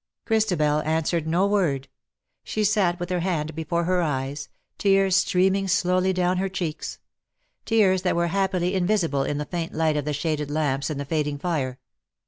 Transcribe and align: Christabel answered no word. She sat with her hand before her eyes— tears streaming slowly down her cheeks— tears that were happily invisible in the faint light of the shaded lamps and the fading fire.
Christabel 0.25 0.79
answered 0.81 1.27
no 1.27 1.45
word. 1.45 1.87
She 2.43 2.63
sat 2.63 2.99
with 2.99 3.11
her 3.11 3.19
hand 3.19 3.53
before 3.53 3.83
her 3.83 4.01
eyes— 4.01 4.49
tears 4.79 5.15
streaming 5.15 5.67
slowly 5.67 6.11
down 6.11 6.37
her 6.37 6.49
cheeks— 6.49 6.97
tears 7.67 8.01
that 8.01 8.15
were 8.15 8.29
happily 8.29 8.73
invisible 8.73 9.21
in 9.23 9.37
the 9.37 9.45
faint 9.45 9.75
light 9.75 9.97
of 9.97 10.05
the 10.05 10.13
shaded 10.13 10.49
lamps 10.49 10.89
and 10.89 10.99
the 10.99 11.05
fading 11.05 11.37
fire. 11.37 11.77